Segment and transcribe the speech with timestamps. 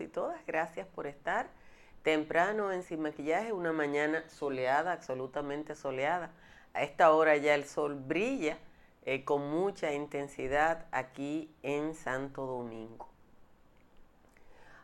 [0.00, 0.44] y todas.
[0.46, 1.46] Gracias por estar
[2.02, 6.32] temprano en Sin Maquillaje, una mañana soleada, absolutamente soleada.
[6.74, 8.58] A esta hora ya el sol brilla
[9.04, 13.08] eh, con mucha intensidad aquí en Santo Domingo.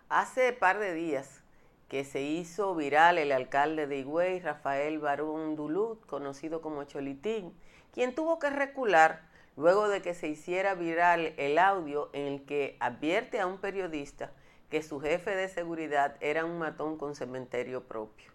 [0.09, 1.43] Hace par de días
[1.89, 7.53] que se hizo viral el alcalde de Higüey, Rafael Barón Dulut, conocido como Cholitín,
[7.93, 9.23] quien tuvo que recular
[9.57, 14.31] luego de que se hiciera viral el audio en el que advierte a un periodista
[14.73, 18.33] que su jefe de seguridad era un matón con cementerio propio.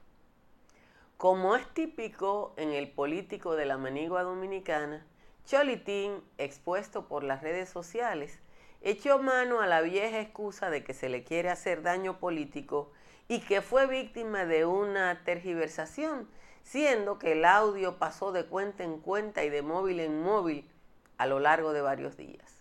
[1.17, 5.03] Como es típico en el político de la manigua dominicana,
[5.47, 8.37] Cholitín, expuesto por las redes sociales,
[8.83, 12.91] echó mano a la vieja excusa de que se le quiere hacer daño político
[13.27, 16.29] y que fue víctima de una tergiversación,
[16.61, 20.69] siendo que el audio pasó de cuenta en cuenta y de móvil en móvil
[21.17, 22.53] a lo largo de varios días.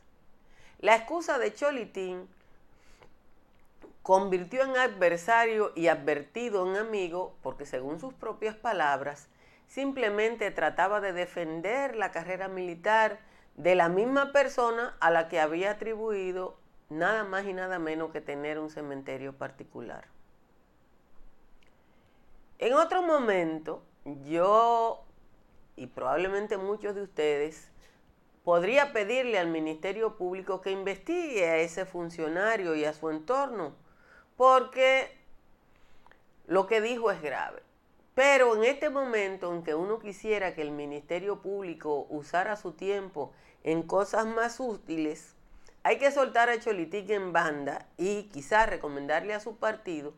[0.79, 2.27] La excusa de Cholitín
[4.07, 9.29] convirtió en adversario y advertido en amigo porque según sus propias palabras,
[9.67, 13.19] simplemente trataba de defender la carrera militar
[13.57, 16.57] de la misma persona a la que había atribuido
[16.89, 20.05] nada más y nada menos que tener un cementerio particular.
[22.61, 23.83] En otro momento,
[24.25, 25.05] yo
[25.75, 27.73] y probablemente muchos de ustedes
[28.45, 33.85] podría pedirle al Ministerio Público que investigue a ese funcionario y a su entorno,
[34.37, 35.17] porque
[36.47, 37.63] lo que dijo es grave.
[38.15, 43.33] Pero en este momento en que uno quisiera que el Ministerio Público usara su tiempo
[43.63, 45.35] en cosas más útiles,
[45.83, 50.15] hay que soltar a Cholitique en banda y quizás recomendarle a su partido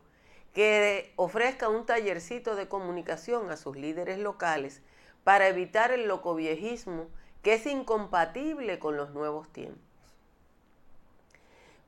[0.53, 4.81] que ofrezca un tallercito de comunicación a sus líderes locales
[5.23, 7.07] para evitar el locoviejismo
[7.43, 9.88] que es incompatible con los nuevos tiempos.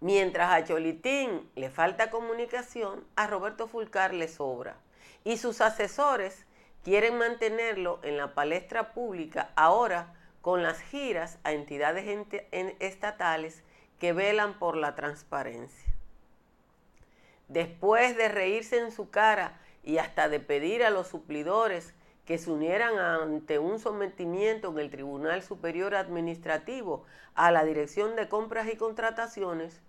[0.02, 4.76] Mientras a Cholitín le falta comunicación, a Roberto Fulcar le sobra.
[5.24, 6.48] Y sus asesores
[6.84, 12.28] quieren mantenerlo en la palestra pública ahora con las giras a entidades
[12.80, 13.62] estatales
[14.00, 15.94] que velan por la transparencia.
[17.48, 21.94] Después de reírse en su cara y hasta de pedir a los suplidores
[22.26, 28.30] que se unieran ante un sometimiento en el Tribunal Superior Administrativo a la Dirección de
[28.30, 29.80] Compras y Contrataciones,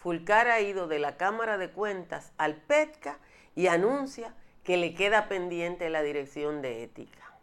[0.00, 3.18] Fulcar ha ido de la Cámara de Cuentas al PETCA
[3.54, 4.34] y anuncia
[4.64, 7.34] que le queda pendiente la Dirección de Ética.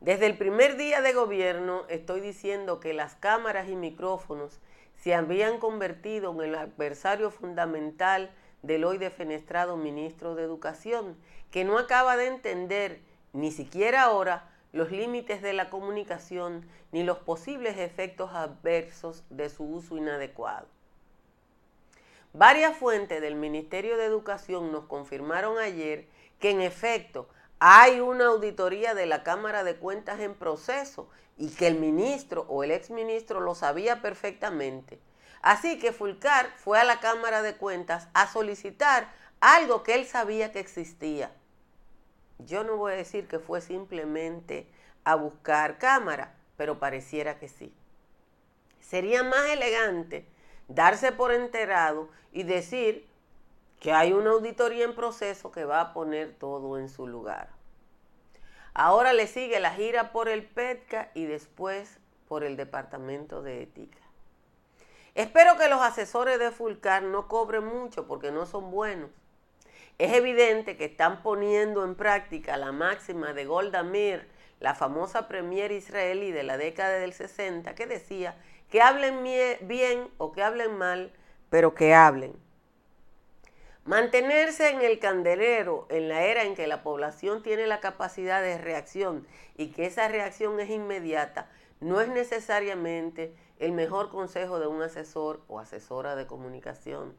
[0.00, 4.58] Desde el primer día de gobierno estoy diciendo que las cámaras y micrófonos
[4.96, 8.32] se habían convertido en el adversario fundamental
[8.62, 11.16] del hoy defenestrado ministro de Educación,
[11.52, 17.18] que no acaba de entender ni siquiera ahora los límites de la comunicación ni los
[17.18, 20.68] posibles efectos adversos de su uso inadecuado.
[22.32, 26.06] Varias fuentes del Ministerio de Educación nos confirmaron ayer
[26.38, 27.28] que en efecto
[27.58, 31.08] hay una auditoría de la Cámara de Cuentas en proceso
[31.38, 35.00] y que el ministro o el exministro lo sabía perfectamente
[35.46, 40.50] Así que Fulcar fue a la Cámara de Cuentas a solicitar algo que él sabía
[40.50, 41.30] que existía.
[42.38, 44.66] Yo no voy a decir que fue simplemente
[45.04, 47.72] a buscar cámara, pero pareciera que sí.
[48.80, 50.26] Sería más elegante
[50.68, 53.06] darse por enterado y decir
[53.80, 57.48] que hay una auditoría en proceso que va a poner todo en su lugar.
[58.74, 61.98] Ahora le sigue la gira por el PETCA y después
[62.28, 63.98] por el Departamento de Ética.
[65.14, 69.10] Espero que los asesores de Fulcar no cobren mucho porque no son buenos.
[69.98, 74.28] Es evidente que están poniendo en práctica la máxima de Golda Meir,
[74.60, 78.36] la famosa premier israelí de la década del 60, que decía
[78.70, 79.22] que hablen
[79.62, 81.12] bien o que hablen mal,
[81.48, 82.34] pero que hablen.
[83.86, 88.58] Mantenerse en el candelero en la era en que la población tiene la capacidad de
[88.58, 89.26] reacción
[89.56, 91.48] y que esa reacción es inmediata,
[91.80, 97.14] no es necesariamente el mejor consejo de un asesor o asesora de comunicación.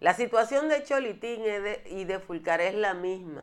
[0.00, 1.42] La situación de Cholitín
[1.84, 3.42] y de Fulcar es la misma.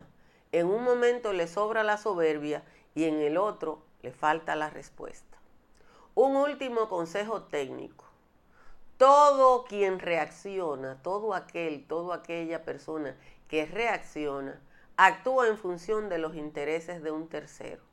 [0.51, 2.63] En un momento le sobra la soberbia
[2.95, 5.38] y en el otro le falta la respuesta.
[6.15, 8.06] Un último consejo técnico.
[8.98, 13.15] Todo quien reacciona, todo aquel, toda aquella persona
[13.48, 14.60] que reacciona,
[14.95, 17.83] actúa en función de los intereses de un tercero.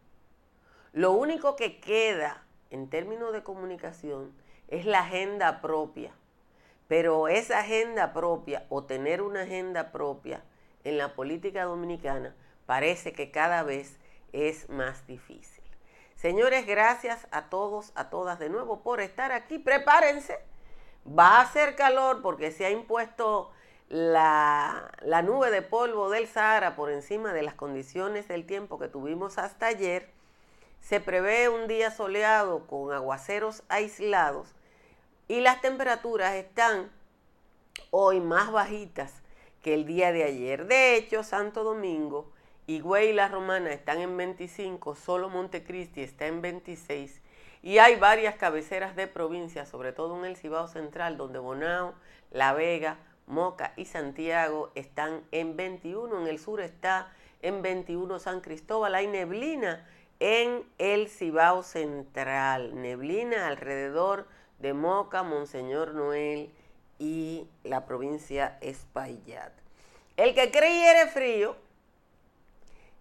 [0.94, 4.32] Lo único que queda en términos de comunicación
[4.69, 6.14] es la agenda propia.
[6.88, 10.42] Pero esa agenda propia o tener una agenda propia
[10.84, 12.34] en la política dominicana
[12.66, 13.98] parece que cada vez
[14.32, 15.64] es más difícil.
[16.14, 19.58] Señores, gracias a todos, a todas de nuevo por estar aquí.
[19.58, 20.38] Prepárense
[21.06, 23.50] Va a hacer calor porque se ha impuesto
[23.90, 28.88] la, la, nube de polvo del Sahara por encima de las condiciones del tiempo que
[28.88, 30.10] tuvimos hasta ayer.
[30.81, 34.54] Se prevé un día soleado con aguaceros aislados
[35.34, 36.92] y las temperaturas están
[37.90, 39.20] hoy más bajitas
[39.62, 40.66] que el día de ayer.
[40.66, 42.31] De hecho, Santo Domingo
[42.69, 47.20] y Güey la Romana están en 25, solo Montecristi está en 26
[47.62, 51.94] y hay varias cabeceras de provincia, sobre todo en el Cibao Central, donde Bonao,
[52.31, 56.20] La Vega, Moca y Santiago están en 21.
[56.20, 58.94] En el sur está en 21 San Cristóbal.
[58.94, 59.84] Hay neblina
[60.20, 62.81] en el Cibao Central.
[62.81, 64.28] Neblina alrededor
[64.64, 66.50] de Moca, Monseñor Noel
[66.99, 69.52] y la provincia Espaillat.
[70.16, 71.55] El que quiere frío,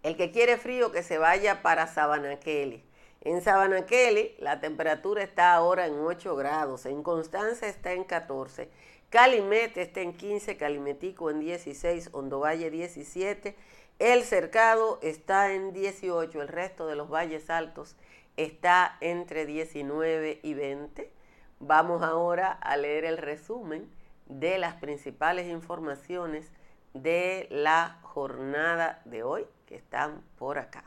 [0.03, 2.83] el que quiere frío que se vaya para Sabanaqueli.
[3.21, 8.67] En Sabana Kelly la temperatura está ahora en 8 grados, en Constanza está en 14,
[9.09, 13.55] Calimete está en 15, Calimetico en 16, Hondovalle 17,
[13.99, 17.95] El Cercado está en 18, el resto de los valles altos
[18.35, 21.22] está entre 19 y 20.
[21.65, 23.89] Vamos ahora a leer el resumen
[24.25, 26.51] de las principales informaciones
[26.93, 30.83] de la jornada de hoy que están por acá.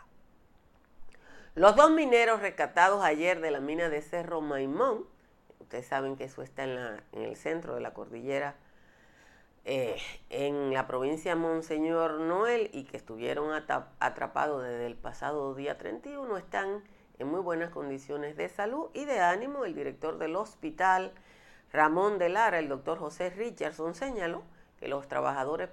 [1.54, 5.06] Los dos mineros rescatados ayer de la mina de Cerro Maimón,
[5.60, 8.56] ustedes saben que eso está en, el centro de la cordillera,
[9.64, 9.96] eh,
[10.28, 13.50] en la provincia Monseñor Noel y que estuvieron
[13.98, 16.82] atrapados desde el pasado día 31, están
[17.18, 19.64] en muy buenas condiciones de salud y de ánimo.
[19.64, 21.12] El director del hospital,
[21.72, 24.42] Ramón de Lara, el doctor José Richardson, señaló
[24.78, 25.68] que los trabajadores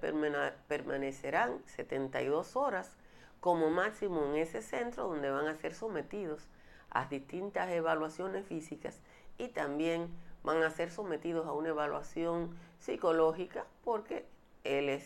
[0.67, 2.95] permanecerán 72 horas
[3.39, 6.47] como máximo en ese centro donde van a ser sometidos
[6.89, 9.01] a distintas evaluaciones físicas
[9.37, 10.07] y también
[10.43, 14.25] van a ser sometidos a una evaluación psicológica porque
[14.63, 15.05] el, es,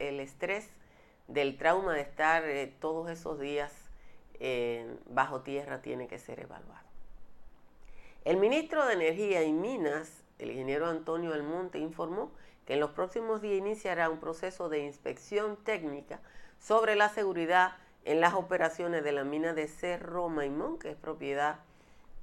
[0.00, 0.68] el estrés
[1.28, 3.81] del trauma de estar eh, todos esos días
[5.08, 6.86] bajo tierra tiene que ser evaluado.
[8.24, 12.30] El ministro de Energía y Minas, el ingeniero Antonio Almonte, informó
[12.66, 16.20] que en los próximos días iniciará un proceso de inspección técnica
[16.60, 17.72] sobre la seguridad
[18.04, 21.60] en las operaciones de la mina de Cerro Maimón, que es propiedad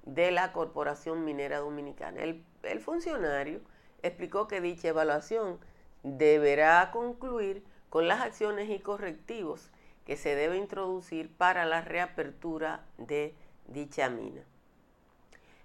[0.03, 2.21] de la Corporación Minera Dominicana.
[2.23, 3.59] El funcionario
[4.01, 5.59] explicó que dicha evaluación
[6.03, 9.69] deberá concluir con las acciones y correctivos
[10.05, 13.35] que se debe introducir para la reapertura de
[13.67, 14.43] dicha mina.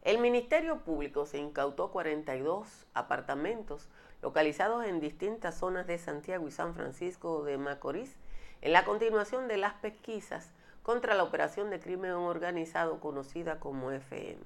[0.03, 3.89] El Ministerio Público se incautó 42 apartamentos
[4.21, 8.17] localizados en distintas zonas de Santiago y San Francisco de Macorís
[8.61, 10.51] en la continuación de las pesquisas
[10.83, 14.43] contra la operación de crimen organizado conocida como FM.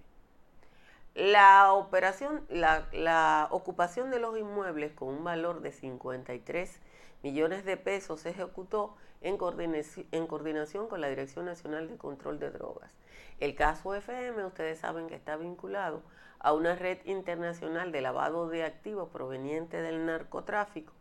[1.15, 6.81] La operación, la, ocupación de los inmuebles con un valor de 53
[7.23, 12.93] millones de pesos se ejecutó en coordinación, con la Dirección Nacional de Control de Drogas.
[13.41, 16.03] El caso FM, ustedes saben que está vinculado
[16.39, 20.93] a una red internacional de lavado de activos proveniente del narcotráfico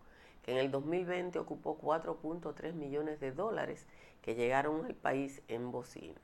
[0.44, 3.86] que en el 2020 ocupó 4.3 millones de dólares
[4.22, 6.22] que llegaron al país en bocinas.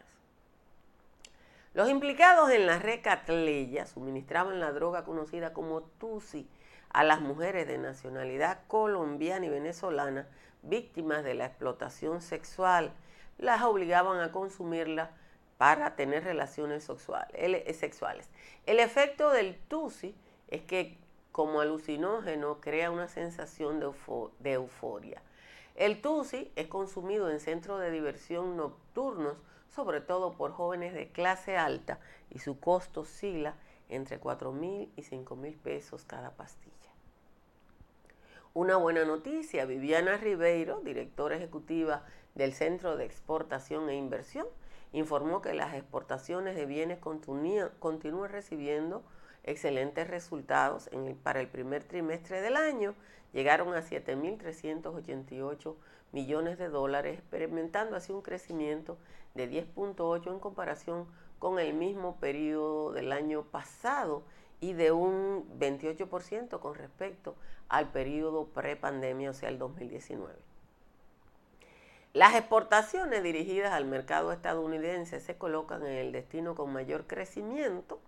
[1.74, 6.48] Los implicados en la red Catleya suministraban la droga conocida como Tusi
[6.94, 10.28] a las mujeres de nacionalidad colombiana y venezolana
[10.62, 12.92] víctimas de la explotación sexual.
[13.38, 15.12] Las obligaban a consumirla
[15.58, 18.30] para tener relaciones sexuales.
[18.66, 20.16] El efecto del Tusi
[20.48, 20.98] es que
[21.34, 25.22] como alucinógeno crea una sensación de, euforia.
[25.76, 29.36] El TUSI es consumido en centros de diversión nocturnos,
[29.68, 33.56] sobre todo por jóvenes de clase alta, y su costo oscila
[33.90, 36.73] entre 4 mil y 5 mil pesos cada pastilla.
[38.56, 42.04] Una buena noticia, Viviana Ribeiro, directora ejecutiva
[42.36, 44.46] del Centro de Exportación e Inversión,
[44.92, 49.04] informó que las exportaciones de bienes continúan recibiendo
[49.44, 50.88] excelentes resultados
[51.24, 52.94] para el primer trimestre del año.
[53.34, 55.76] Llegaron a 7.388
[56.12, 59.00] millones de dólares, experimentando así un crecimiento
[59.34, 61.08] de 10.8 en comparación
[61.40, 64.22] con el mismo periodo del año pasado
[64.64, 67.36] y de un 28% con respecto
[67.68, 70.34] al periodo prepandemia, o sea, el 2019.
[72.14, 78.00] Las exportaciones dirigidas al mercado estadounidense se colocan en el destino con mayor crecimiento,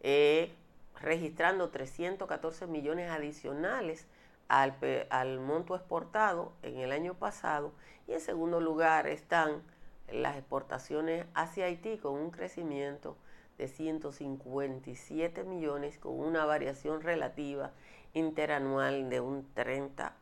[0.00, 0.54] eh,
[0.98, 4.06] registrando 314 millones adicionales
[4.48, 4.74] al,
[5.10, 7.70] al, monto exportado en el año pasado.
[8.08, 9.62] Y en segundo lugar están
[10.10, 13.14] las exportaciones hacia Haití con un crecimiento
[13.58, 17.72] de 157 millones con una variación relativa
[18.14, 20.12] interanual de un 30%.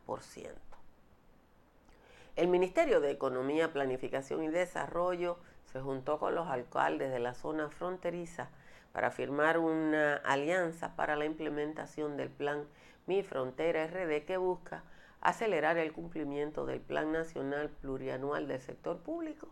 [2.35, 7.69] El Ministerio de Economía, Planificación y Desarrollo se juntó con los alcaldes de la zona
[7.69, 8.49] fronteriza
[8.93, 12.65] para firmar una alianza para la implementación del plan
[13.05, 14.83] Mi Frontera RD que busca
[15.21, 19.47] acelerar el cumplimiento del Plan Nacional Plurianual del Sector Público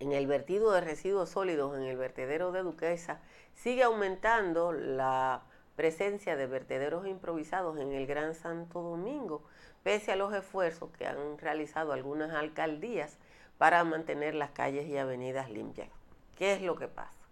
[0.00, 3.20] en el vertido de residuos sólidos en el vertedero de Duquesa
[3.54, 5.42] sigue aumentando la
[5.76, 9.44] presencia de vertederos improvisados en el Gran Santo Domingo,
[9.82, 13.18] pese a los esfuerzos que han realizado algunas alcaldías
[13.58, 15.88] para mantener las calles y avenidas limpias.
[16.36, 17.26] ¿Qué es lo que pasa?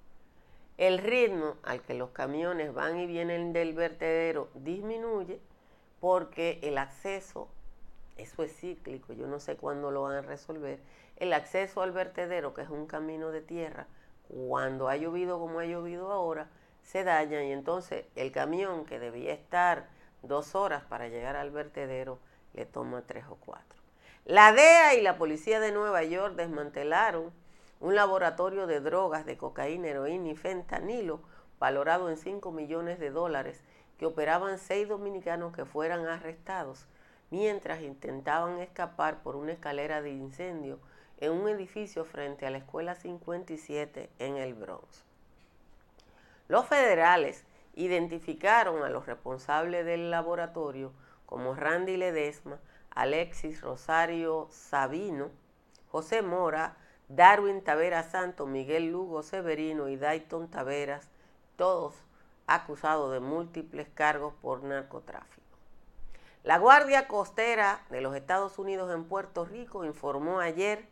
[0.77, 5.41] el ritmo al que los camiones van y vienen del vertedero disminuye
[6.01, 7.49] porque el acceso,
[8.17, 10.81] eso es cíclico, yo no sé cuándo lo van a resolver,
[11.17, 13.87] el acceso al vertedero, que es un camino de tierra,
[14.29, 16.49] cuando ha llovido como ha llovido ahora,
[16.85, 19.89] se daña y entonces el camión que debía estar
[20.23, 22.19] dos horas para llegar al vertedero
[22.53, 23.81] le toma tres o cuatro.
[24.25, 27.33] La DEA y la policía de Nueva York desmantelaron
[27.81, 31.21] un laboratorio de drogas de cocaína, heroína y fentanilo
[31.59, 33.63] valorado en 5 millones de dólares
[33.99, 36.87] que operaban seis dominicanos que fueran arrestados
[37.31, 40.79] mientras intentaban escapar por una escalera de incendio
[41.19, 45.05] en un edificio frente a la Escuela 57 en el Bronx.
[46.49, 50.93] Los federales identificaron a los responsables del laboratorio
[51.27, 52.59] como Randy Ledesma,
[52.91, 55.31] Alexis Rosario Sabino,
[55.91, 56.77] José Mora,
[57.09, 61.09] Darwin Taveras Santo, Miguel Lugo Severino y Dayton Taveras,
[61.57, 61.95] todos
[62.47, 65.43] acusados de múltiples cargos por narcotráfico.
[66.43, 70.87] La Guardia Costera de los Estados Unidos en Puerto Rico informó ayer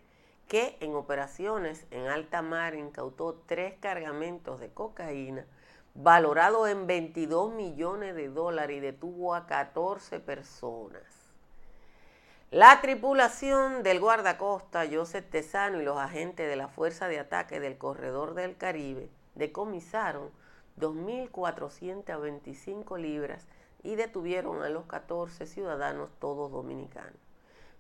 [0.53, 5.47] que en operaciones en alta mar incautó tres cargamentos de cocaína
[5.95, 11.03] valorados en 22 millones de dólares y detuvo a 14 personas.
[12.51, 17.79] La tripulación del guardacosta Joseph Tesano y los agentes de la Fuerza de Ataque del
[17.79, 20.29] Corredor del Caribe decomisaron
[20.79, 23.47] 2.425 libras
[23.83, 27.17] y detuvieron a los 14 ciudadanos todos dominicanos.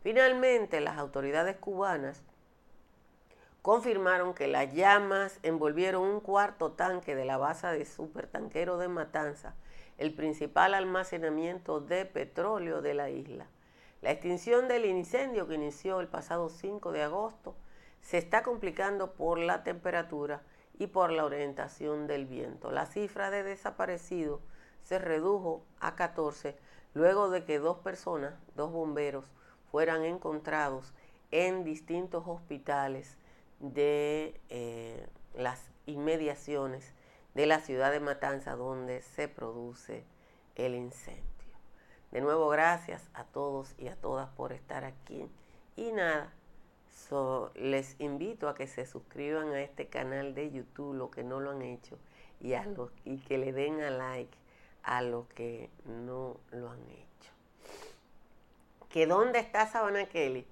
[0.02, 2.22] Finalmente, las autoridades cubanas
[3.62, 9.54] confirmaron que las llamas envolvieron un cuarto tanque de la base de supertanquero de Matanza,
[9.98, 13.46] el principal almacenamiento de petróleo de la isla.
[14.00, 17.54] La extinción del incendio que inició el pasado 5 de agosto
[18.00, 20.42] se está complicando por la temperatura
[20.76, 22.72] y por la orientación del viento.
[22.72, 24.40] La cifra de desaparecidos
[24.82, 26.56] se redujo a 14
[26.94, 29.24] luego de que dos personas, dos bomberos,
[29.70, 30.92] fueran encontrados
[31.30, 33.18] en distintos hospitales
[33.62, 36.92] de eh, las inmediaciones
[37.34, 40.04] de la ciudad de Matanza donde se produce
[40.56, 41.22] el incendio.
[42.10, 45.26] De nuevo, gracias a todos y a todas por estar aquí.
[45.76, 46.30] Y nada,
[47.54, 51.52] les invito a que se suscriban a este canal de YouTube, los que no lo
[51.52, 51.98] han hecho,
[52.40, 54.36] y, a los, y que le den a like
[54.82, 57.32] a los que no lo han hecho.
[58.90, 60.46] ¿Que dónde está Sabana Kelly?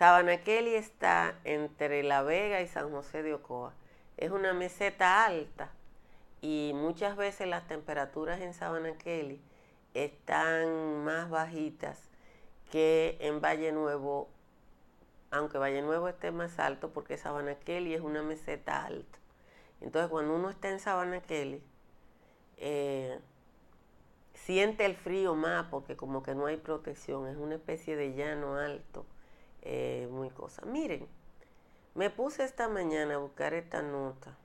[0.00, 3.74] Sabana Kelly está entre La Vega y San José de Ocoa.
[4.16, 5.72] Es una meseta alta
[6.40, 9.42] y muchas veces las temperaturas en Sabana Kelly
[9.92, 12.00] están más bajitas
[12.72, 14.30] que en Valle Nuevo,
[15.30, 19.18] aunque Valle Nuevo esté más alto porque Sabana Kelly es una meseta alta.
[19.82, 21.62] Entonces cuando uno está en Sabana Kelly,
[22.56, 23.20] eh,
[24.32, 28.56] siente el frío más porque como que no hay protección, es una especie de llano
[28.56, 29.04] alto,
[29.62, 30.64] eh, muy cosa.
[30.64, 31.06] Miren,
[31.94, 34.36] me puse esta mañana a buscar esta nota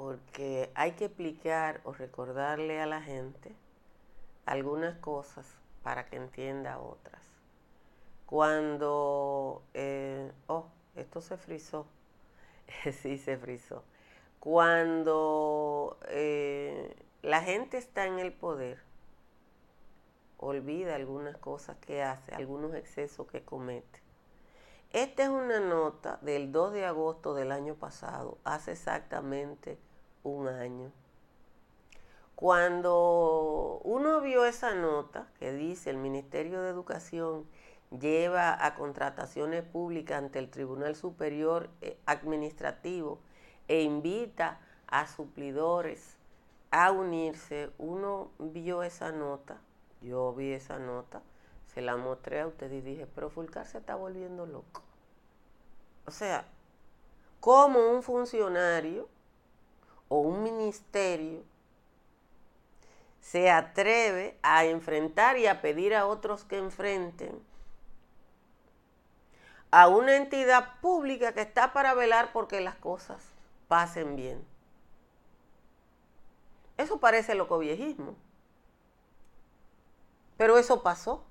[0.00, 3.54] porque hay que explicar o recordarle a la gente
[4.46, 5.46] algunas cosas
[5.82, 7.22] para que entienda otras.
[8.24, 11.86] Cuando, eh, oh, esto se frizó.
[13.02, 13.82] Sí, se frizó.
[14.38, 18.78] Cuando eh, la gente está en el poder,
[20.40, 24.00] olvida algunas cosas que hace, algunos excesos que comete.
[24.92, 29.78] Esta es una nota del 2 de agosto del año pasado, hace exactamente
[30.24, 30.90] un año.
[32.34, 37.46] Cuando uno vio esa nota que dice el Ministerio de Educación
[37.90, 43.20] lleva a contrataciones públicas ante el Tribunal Superior eh, Administrativo
[43.68, 46.16] e invita a suplidores
[46.70, 49.60] a unirse, uno vio esa nota,
[50.02, 51.22] yo vi esa nota,
[51.66, 54.82] se la mostré a usted y dije, pero Fulcar se está volviendo loco.
[56.06, 56.44] O sea,
[57.40, 59.08] como un funcionario
[60.08, 61.42] o un ministerio
[63.20, 67.40] se atreve a enfrentar y a pedir a otros que enfrenten
[69.70, 73.22] a una entidad pública que está para velar porque las cosas
[73.68, 74.44] pasen bien.
[76.76, 78.16] Eso parece loco viejismo.
[80.40, 81.22] Pero eso pasó.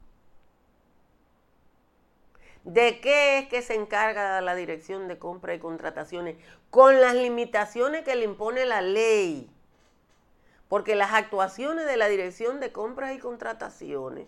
[2.63, 6.35] ¿De qué es que se encarga la dirección de compra y contrataciones?
[6.69, 9.49] Con las limitaciones que le impone la ley.
[10.67, 14.27] Porque las actuaciones de la dirección de compras y contrataciones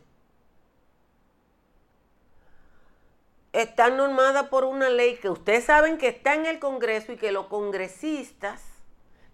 [3.53, 7.31] están normadas por una ley que ustedes saben que está en el Congreso y que
[7.31, 8.70] los congresistas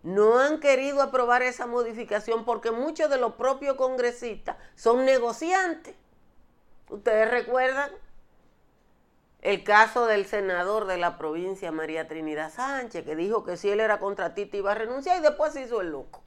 [0.07, 5.95] no han querido aprobar esa modificación porque muchos de los propios congresistas son negociantes.
[6.89, 7.91] Ustedes recuerdan
[9.41, 13.81] el caso del senador de la provincia, María Trinidad Sánchez, que dijo que si él
[13.81, 16.23] era contratista iba a renunciar y después se hizo el loco.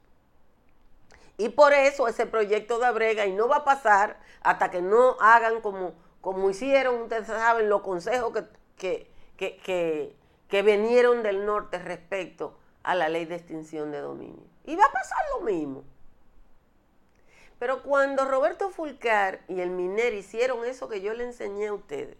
[1.38, 5.16] Y por eso ese proyecto de Abrega, y no va a pasar hasta que no
[5.20, 8.34] hagan como, como hicieron, ustedes saben, los consejos
[8.76, 10.14] que, que, que,
[10.48, 14.42] que vinieron del norte respecto a la ley de extinción de dominio.
[14.64, 15.84] Y va a pasar lo mismo.
[17.58, 22.16] Pero cuando Roberto Fulcar y el Miner hicieron eso que yo le enseñé a ustedes,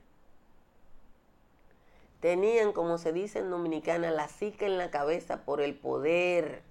[2.21, 6.63] tenían, como se dice en Dominicana, la psique en la cabeza por el poder.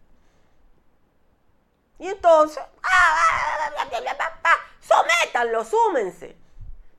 [1.98, 2.64] Y entonces,
[4.82, 6.36] sométanlo, súmense.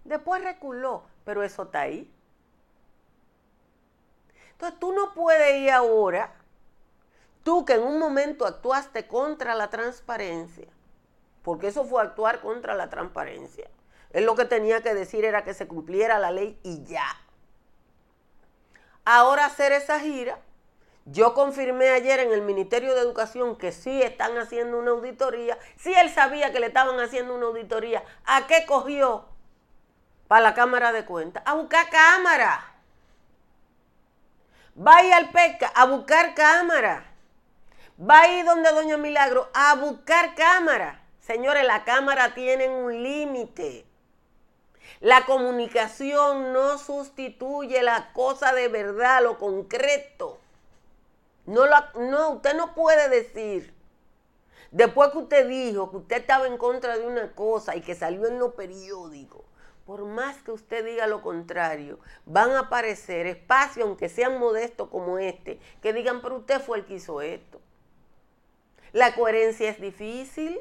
[0.05, 2.12] Después reculó, pero eso está ahí.
[4.53, 6.35] Entonces tú no puedes ir ahora
[7.42, 10.68] Tú que en un momento actuaste contra la transparencia,
[11.42, 13.70] porque eso fue actuar contra la transparencia.
[14.11, 17.07] Él lo que tenía que decir era que se cumpliera la ley y ya.
[19.05, 20.38] Ahora hacer esa gira,
[21.07, 25.59] yo confirmé ayer en el Ministerio de Educación que sí están haciendo una auditoría.
[25.76, 29.24] Si él sabía que le estaban haciendo una auditoría, ¿a qué cogió
[30.29, 31.42] para la Cámara de Cuentas?
[31.46, 32.66] A buscar cámara.
[34.74, 37.10] Vaya al PECA a buscar cámara
[38.01, 41.03] va a ir donde Doña Milagro a buscar cámara.
[41.21, 43.85] Señores, la cámara tiene un límite.
[45.01, 50.39] La comunicación no sustituye la cosa de verdad, lo concreto.
[51.47, 51.65] No,
[51.99, 53.75] no, usted no puede decir,
[54.71, 58.27] después que usted dijo que usted estaba en contra de una cosa y que salió
[58.27, 59.43] en los periódicos,
[59.87, 65.19] por más que usted diga lo contrario, van a aparecer espacios, aunque sean modestos como
[65.19, 67.50] este, que digan, pero usted fue el que hizo esto.
[68.92, 70.61] La coherencia es difícil.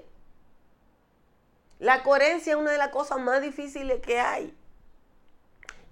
[1.79, 4.55] La coherencia es una de las cosas más difíciles que hay.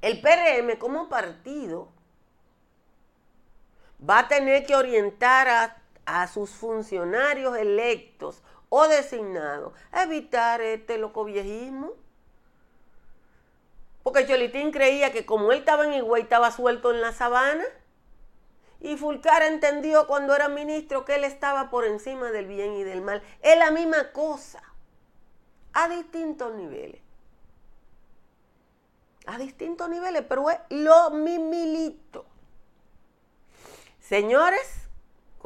[0.01, 1.89] El PRM como partido
[4.07, 5.47] va a tener que orientar
[6.05, 11.91] a, sus funcionarios electos o designados a evitar este locoviejismo.
[14.03, 17.65] Porque Cholitín creía que como él estaba en Higüey, estaba suelto en la sabana.
[18.79, 23.01] Y Fulcar entendió cuando era ministro que él estaba por encima del bien y del
[23.01, 23.23] mal.
[23.41, 24.61] Es la misma cosa,
[25.73, 27.01] a distintos niveles.
[29.25, 32.25] A distintos niveles, pero es lo mimilito.
[33.99, 34.76] Señores,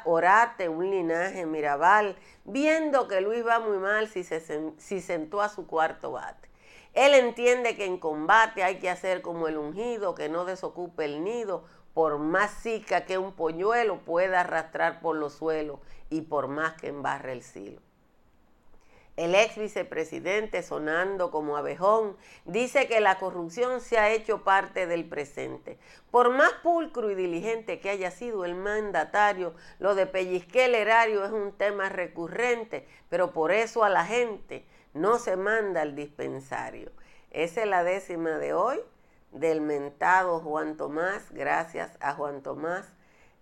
[0.05, 4.41] Orate, un linaje Mirabal, viendo que Luis va muy mal si, se,
[4.77, 6.46] si sentó a su cuarto bate.
[6.97, 11.23] Él entiende que en combate hay que hacer como el ungido, que no desocupe el
[11.23, 15.79] nido, por más sica que un polluelo pueda arrastrar por los suelos
[16.09, 17.81] y por más que embarre el silo.
[19.15, 25.05] El ex vicepresidente, sonando como abejón, dice que la corrupción se ha hecho parte del
[25.05, 25.77] presente.
[26.09, 31.23] Por más pulcro y diligente que haya sido el mandatario, lo de pellizque el erario
[31.25, 34.65] es un tema recurrente, pero por eso a la gente
[34.97, 36.91] no se manda al dispensario.
[37.31, 38.79] Esa es la décima de hoy
[39.31, 42.87] del mentado Juan Tomás, gracias a Juan Tomás,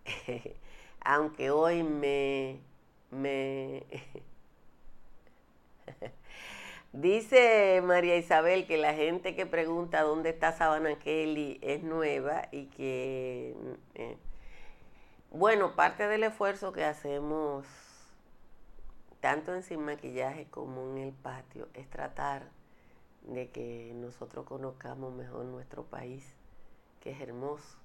[1.01, 2.59] aunque hoy me,
[3.11, 3.85] me
[6.93, 12.65] dice María Isabel que la gente que pregunta dónde está Sabana Kelly es nueva y
[12.65, 13.55] que,
[13.93, 14.17] eh,
[15.31, 17.65] bueno, parte del esfuerzo que hacemos
[19.25, 22.43] tanto en sin maquillaje como en el patio es tratar
[23.23, 26.35] de que nosotros conozcamos mejor nuestro país,
[26.99, 27.79] que es hermoso.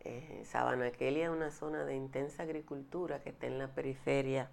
[0.00, 4.50] Eh, Sabanaquelia es una zona de intensa agricultura que está en la periferia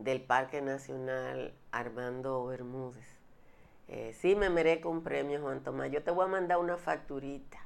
[0.00, 3.06] del Parque Nacional Armando Bermúdez.
[3.86, 5.92] Eh, sí me merezco un premio, Juan Tomás.
[5.92, 7.60] Yo te voy a mandar una facturita.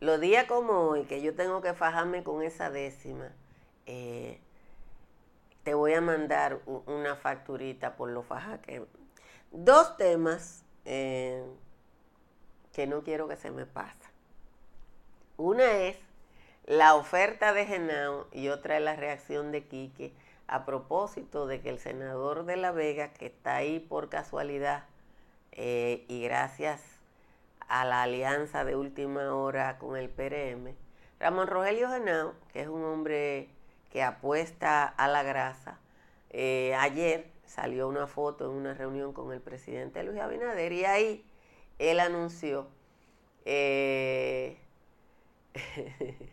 [0.00, 3.30] Los días como hoy, que yo tengo que fajarme con esa décima,
[3.84, 4.40] eh,
[5.64, 8.84] te voy a mandar una facturita por lo faja que
[9.52, 11.44] Dos temas eh,
[12.72, 14.10] que no quiero que se me pasen.
[15.36, 15.96] Una es
[16.66, 20.12] la oferta de Genao y otra es la reacción de Quique
[20.46, 24.84] a propósito de que el senador de La Vega, que está ahí por casualidad
[25.52, 26.82] eh, y gracias
[27.66, 30.74] a la alianza de última hora con el PRM,
[31.18, 33.48] Ramón Rogelio Genao, que es un hombre
[33.90, 35.78] que apuesta a la grasa,
[36.30, 41.24] eh, ayer salió una foto en una reunión con el presidente Luis Abinader y ahí
[41.78, 42.68] él anunció,
[43.44, 44.58] eh,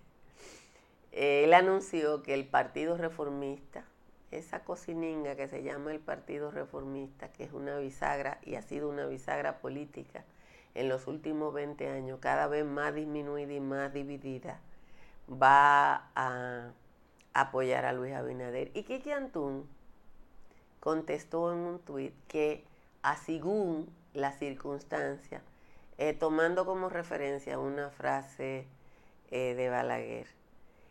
[1.12, 3.86] él anunció que el Partido Reformista,
[4.30, 8.90] esa cocininga que se llama el Partido Reformista, que es una bisagra y ha sido
[8.90, 10.26] una bisagra política
[10.76, 14.60] en los últimos 20 años, cada vez más disminuida y más dividida,
[15.28, 16.72] va a
[17.42, 18.72] apoyar a Luis Abinader.
[18.74, 19.68] Y Kiki Antún,
[20.80, 22.64] contestó en un tuit que,
[23.04, 25.42] a según la circunstancia,
[25.98, 28.66] eh, tomando como referencia una frase
[29.30, 30.28] eh, de Balaguer,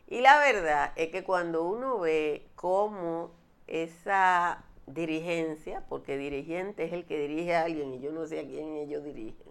[0.08, 3.30] Y la verdad es que cuando uno ve cómo
[3.66, 8.44] esa dirigencia, porque dirigente es el que dirige a alguien y yo no sé a
[8.44, 9.46] quién ellos dirigen,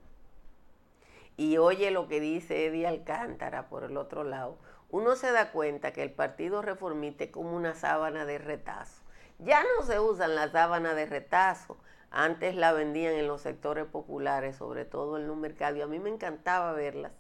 [1.38, 4.58] y oye lo que dice Eddie Alcántara por el otro lado,
[4.96, 9.04] uno se da cuenta que el Partido Reformista es como una sábana de retazo.
[9.40, 11.78] Ya no se usan las sábanas de retazo.
[12.12, 15.84] Antes la vendían en los sectores populares, sobre todo en los mercados.
[15.84, 17.12] A mí me encantaba verlas.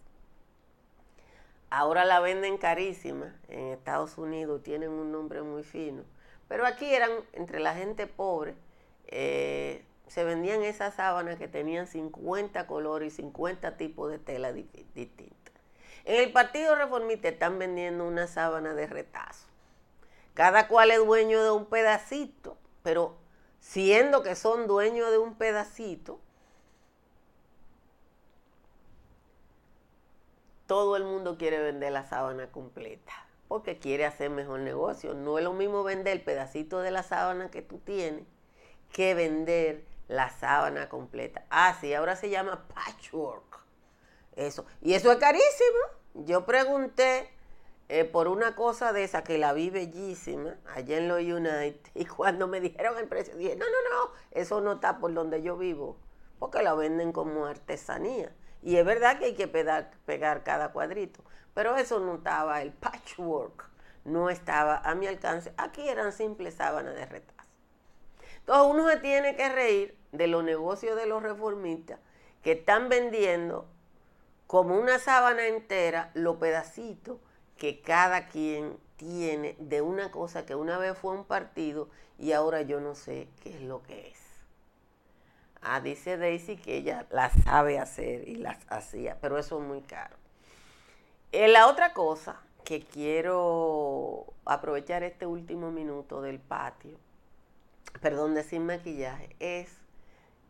[1.69, 6.03] Ahora la venden carísima en Estados Unidos, tienen un nombre muy fino.
[6.47, 8.55] Pero aquí eran entre la gente pobre,
[9.07, 15.34] eh, se vendían esas sábanas que tenían 50 colores y 50 tipos de tela distintas.
[16.05, 19.47] En el Partido Reformista están vendiendo una sábana de retazo.
[20.33, 23.17] Cada cual es dueño de un pedacito, pero
[23.59, 26.19] siendo que son dueños de un pedacito,
[30.67, 33.13] todo el mundo quiere vender la sábana completa
[33.47, 35.13] porque quiere hacer mejor negocio.
[35.13, 38.25] No es lo mismo vender el pedacito de la sábana que tú tienes
[38.91, 41.45] que vender la sábana completa.
[41.49, 43.64] Ah, sí, ahora se llama patchwork.
[44.35, 44.65] Eso.
[44.81, 45.79] Y eso es carísimo.
[46.13, 47.29] Yo pregunté
[47.87, 51.79] eh, por una cosa de esa que la vi bellísima allá en los United.
[51.93, 55.41] Y cuando me dijeron el precio, dije, no, no, no, eso no está por donde
[55.41, 55.97] yo vivo.
[56.39, 58.35] Porque la venden como artesanía.
[58.61, 61.23] Y es verdad que hay que pegar, pegar cada cuadrito.
[61.53, 63.69] Pero eso no estaba, el patchwork
[64.03, 65.53] no estaba a mi alcance.
[65.57, 67.49] Aquí eran simples sábanas de retazo.
[68.39, 71.99] Entonces uno se tiene que reír de los negocios de los reformistas
[72.43, 73.67] que están vendiendo
[74.47, 77.17] como una sábana entera los pedacitos
[77.57, 82.61] que cada quien tiene de una cosa que una vez fue un partido y ahora
[82.61, 84.19] yo no sé qué es lo que es.
[85.61, 89.81] Ah, dice Daisy que ella las sabe hacer y las hacía, pero eso es muy
[89.81, 90.15] caro.
[91.31, 96.97] Eh, la otra cosa que quiero aprovechar este último minuto del patio,
[97.99, 99.69] perdón, de sin maquillaje, es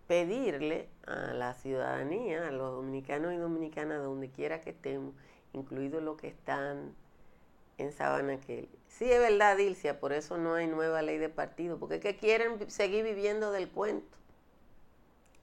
[0.07, 5.13] pedirle a la ciudadanía, a los dominicanos y dominicanas, donde quiera que estemos,
[5.53, 6.95] incluidos los que están
[7.77, 8.69] en Sabana Kelly.
[8.87, 12.15] Sí, es verdad, Dilcia, por eso no hay nueva ley de partido, porque es que
[12.15, 14.17] quieren seguir viviendo del cuento.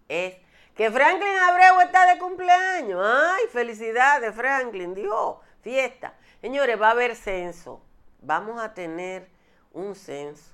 [0.09, 0.37] Es
[0.75, 3.01] que Franklin Abreu está de cumpleaños.
[3.05, 6.15] Ay, felicidades, Franklin, Dios, fiesta.
[6.41, 7.83] Señores, va a haber censo.
[8.21, 9.29] Vamos a tener
[9.73, 10.52] un censo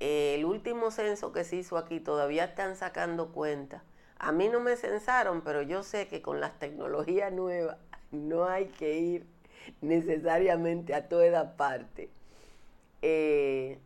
[0.00, 3.82] el último censo que se hizo aquí todavía están sacando cuenta.
[4.18, 7.78] A mí no me censaron, pero yo sé que con las tecnologías nuevas
[8.10, 9.26] no hay que ir
[9.80, 12.10] necesariamente a toda parte
[13.02, 13.78] eh,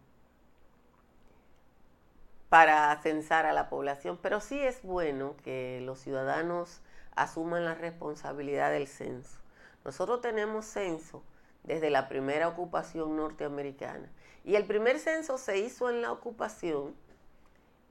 [2.48, 4.18] para censar a la población.
[4.22, 6.80] Pero sí es bueno que los ciudadanos
[7.16, 9.38] asuman la responsabilidad del censo.
[9.84, 11.22] Nosotros tenemos censo
[11.64, 14.08] desde la primera ocupación norteamericana.
[14.44, 16.94] Y el primer censo se hizo en la ocupación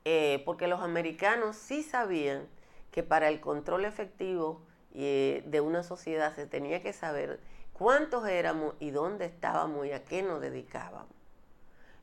[0.06, 2.48] eh, porque los americanos sí sabían
[2.92, 4.62] que para el control efectivo
[4.94, 7.40] eh, de una sociedad se tenía que saber
[7.74, 11.14] cuántos éramos y dónde estábamos y a qué nos dedicábamos.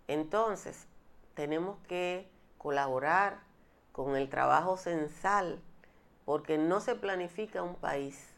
[0.09, 0.87] Entonces,
[1.35, 2.29] tenemos que
[2.59, 3.41] colaborar
[3.93, 5.61] con el trabajo censal
[6.25, 8.35] porque no se planifica un país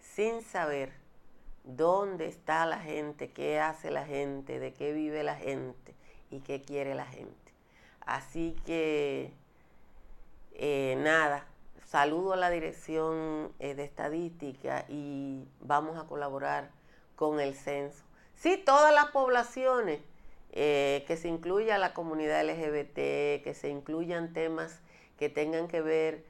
[0.00, 1.03] sin saber
[1.64, 5.94] dónde está la gente, qué hace la gente, de qué vive la gente
[6.30, 7.52] y qué quiere la gente.
[8.00, 9.32] Así que,
[10.52, 11.46] eh, nada,
[11.86, 16.70] saludo a la dirección eh, de estadística y vamos a colaborar
[17.16, 18.04] con el censo.
[18.34, 20.00] Sí, todas las poblaciones,
[20.52, 24.80] eh, que se incluya la comunidad LGBT, que se incluyan temas
[25.18, 26.24] que tengan que ver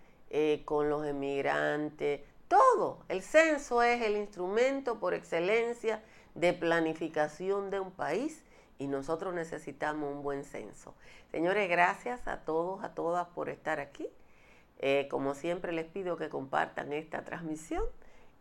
[0.64, 3.04] con los emigrantes, todo.
[3.08, 6.02] El censo es el instrumento por excelencia
[6.34, 8.44] de planificación de un país
[8.78, 10.94] y nosotros necesitamos un buen censo.
[11.30, 14.08] Señores, gracias a todos, a todas por estar aquí.
[14.78, 17.84] Eh, como siempre les pido que compartan esta transmisión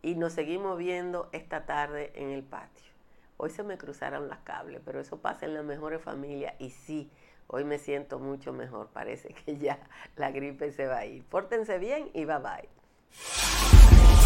[0.02, 2.92] y nos seguimos viendo esta tarde en el patio.
[3.36, 7.10] Hoy se me cruzaron las cables, pero eso pasa en las mejores familias y sí,
[7.46, 8.88] hoy me siento mucho mejor.
[8.88, 9.78] Parece que ya
[10.16, 11.24] la gripe se va a ir.
[11.24, 13.93] Pórtense bien y bye bye.